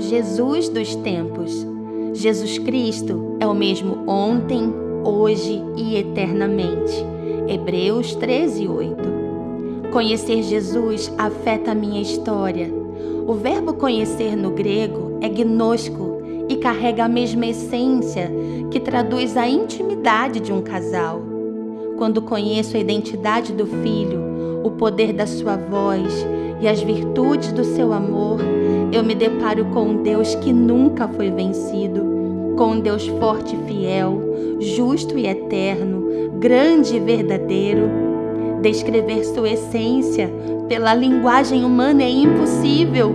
Jesus 0.00 0.68
dos 0.68 0.94
tempos. 0.96 1.66
Jesus 2.14 2.58
Cristo 2.58 3.36
é 3.38 3.46
o 3.46 3.54
mesmo 3.54 4.04
ontem, 4.08 4.72
hoje 5.04 5.62
e 5.76 5.96
eternamente. 5.96 6.94
Hebreus 7.46 8.14
13, 8.14 8.66
8. 8.66 8.96
Conhecer 9.92 10.42
Jesus 10.42 11.12
afeta 11.18 11.72
a 11.72 11.74
minha 11.74 12.00
história. 12.00 12.72
O 13.26 13.34
verbo 13.34 13.74
conhecer 13.74 14.36
no 14.36 14.50
grego 14.50 15.18
é 15.20 15.28
gnosco 15.28 16.22
e 16.48 16.56
carrega 16.56 17.04
a 17.04 17.08
mesma 17.08 17.46
essência 17.46 18.30
que 18.70 18.80
traduz 18.80 19.36
a 19.36 19.48
intimidade 19.48 20.40
de 20.40 20.52
um 20.52 20.62
casal. 20.62 21.22
Quando 21.98 22.22
conheço 22.22 22.76
a 22.76 22.80
identidade 22.80 23.52
do 23.52 23.66
filho, 23.66 24.62
o 24.64 24.70
poder 24.70 25.12
da 25.12 25.26
sua 25.26 25.56
voz 25.56 26.26
e 26.60 26.68
as 26.68 26.80
virtudes 26.80 27.52
do 27.52 27.64
seu 27.64 27.92
amor, 27.92 28.40
eu 28.92 29.04
me 29.04 29.14
deparo 29.14 29.66
com 29.66 29.90
um 29.90 30.02
Deus 30.02 30.34
que 30.36 30.52
nunca 30.52 31.06
foi 31.08 31.30
vencido, 31.30 32.54
com 32.56 32.72
um 32.72 32.80
Deus 32.80 33.06
forte 33.06 33.54
e 33.54 33.68
fiel, 33.68 34.20
justo 34.58 35.16
e 35.16 35.26
eterno, 35.26 36.32
grande 36.38 36.96
e 36.96 37.00
verdadeiro. 37.00 37.88
Descrever 38.60 39.24
sua 39.24 39.50
essência 39.50 40.30
pela 40.68 40.94
linguagem 40.94 41.64
humana 41.64 42.02
é 42.02 42.10
impossível. 42.10 43.12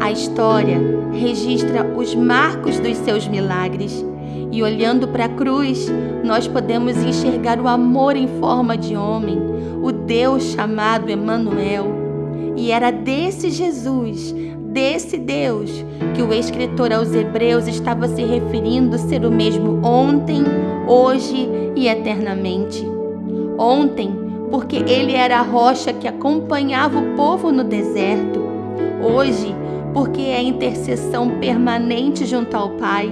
A 0.00 0.10
história 0.10 0.80
registra 1.12 1.84
os 1.96 2.14
marcos 2.14 2.78
dos 2.78 2.96
seus 2.98 3.26
milagres. 3.28 4.04
E 4.50 4.62
olhando 4.62 5.08
para 5.08 5.24
a 5.24 5.28
cruz, 5.28 5.90
nós 6.22 6.46
podemos 6.46 6.96
enxergar 6.96 7.60
o 7.60 7.66
amor 7.66 8.16
em 8.16 8.28
forma 8.38 8.76
de 8.76 8.96
homem, 8.96 9.38
o 9.82 9.90
Deus 9.90 10.44
chamado 10.52 11.10
Emanuel. 11.10 11.86
E 12.56 12.70
era 12.70 12.90
desse 12.92 13.50
Jesus, 13.50 14.34
desse 14.74 15.16
Deus, 15.16 15.70
que 16.16 16.20
o 16.20 16.34
escritor 16.34 16.92
aos 16.92 17.14
Hebreus 17.14 17.68
estava 17.68 18.08
se 18.08 18.24
referindo 18.24 18.98
ser 18.98 19.24
o 19.24 19.30
mesmo 19.30 19.80
ontem, 19.86 20.42
hoje 20.88 21.48
e 21.76 21.86
eternamente. 21.86 22.84
Ontem, 23.56 24.10
porque 24.50 24.76
ele 24.76 25.12
era 25.12 25.38
a 25.38 25.42
rocha 25.42 25.92
que 25.92 26.08
acompanhava 26.08 26.98
o 26.98 27.14
povo 27.14 27.52
no 27.52 27.62
deserto. 27.62 28.42
Hoje, 29.00 29.54
porque 29.94 30.22
é 30.22 30.38
a 30.38 30.42
intercessão 30.42 31.38
permanente 31.38 32.26
junto 32.26 32.56
ao 32.56 32.70
Pai. 32.70 33.08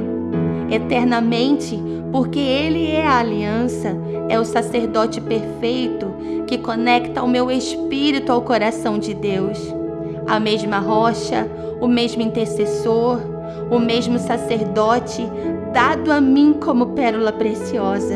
Eternamente, 0.69 1.81
porque 2.11 2.41
ele 2.41 2.91
é 2.91 3.07
a 3.07 3.21
aliança, 3.21 3.97
é 4.29 4.39
o 4.39 4.45
sacerdote 4.45 5.21
perfeito 5.21 6.13
que 6.49 6.59
conecta 6.59 7.23
o 7.23 7.29
meu 7.29 7.51
espírito 7.53 8.33
ao 8.33 8.43
coração 8.43 8.99
de 8.99 9.15
Deus. 9.15 9.81
A 10.27 10.39
mesma 10.41 10.78
rocha, 10.78 11.48
o 11.81 11.87
mesmo 11.87 12.23
intercessor, 12.23 13.19
o 13.70 13.78
mesmo 13.78 14.19
sacerdote 14.19 15.27
dado 15.73 16.12
a 16.12 16.20
mim 16.20 16.55
como 16.55 16.87
pérola 16.89 17.33
preciosa. 17.33 18.15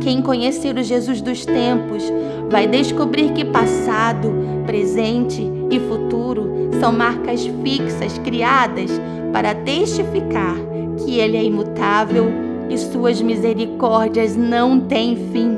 Quem 0.00 0.20
conhecer 0.20 0.76
o 0.76 0.82
Jesus 0.82 1.20
dos 1.20 1.46
tempos 1.46 2.02
vai 2.50 2.66
descobrir 2.66 3.32
que 3.32 3.44
passado, 3.44 4.32
presente 4.66 5.42
e 5.70 5.80
futuro 5.80 6.70
são 6.80 6.92
marcas 6.92 7.46
fixas 7.62 8.18
criadas 8.18 8.90
para 9.32 9.54
testificar 9.54 10.56
que 10.98 11.18
Ele 11.18 11.36
é 11.36 11.44
imutável 11.44 12.26
e 12.68 12.76
suas 12.76 13.22
misericórdias 13.22 14.36
não 14.36 14.80
têm 14.80 15.16
fim. 15.32 15.56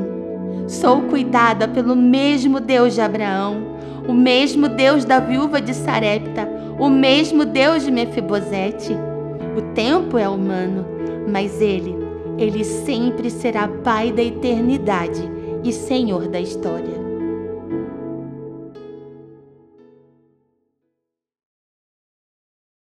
Sou 0.68 1.02
cuidada 1.02 1.66
pelo 1.68 1.96
mesmo 1.96 2.60
Deus 2.60 2.94
de 2.94 3.00
Abraão, 3.00 3.73
o 4.06 4.12
mesmo 4.12 4.68
Deus 4.68 5.04
da 5.04 5.20
viúva 5.20 5.60
de 5.60 5.74
Sarepta, 5.74 6.48
o 6.78 6.88
mesmo 6.88 7.44
Deus 7.44 7.84
de 7.84 7.90
Mefibosete. 7.90 8.92
O 9.56 9.62
tempo 9.74 10.18
é 10.18 10.28
humano, 10.28 10.84
mas 11.30 11.60
ele, 11.60 11.96
ele 12.38 12.64
sempre 12.64 13.30
será 13.30 13.68
Pai 13.68 14.12
da 14.12 14.22
eternidade 14.22 15.22
e 15.62 15.72
Senhor 15.72 16.28
da 16.28 16.40
história. 16.40 17.03